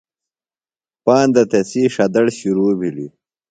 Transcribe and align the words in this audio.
پاندہ 1.03 1.43
تسی 1.51 1.81
ݜدڑ 1.93 2.25
شِرو 2.37 2.67
بِھلیۡ۔ 2.79 3.11